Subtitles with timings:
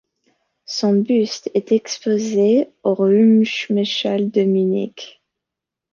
[0.65, 5.21] Son buste est exposé au Ruhmeshalle de Munich.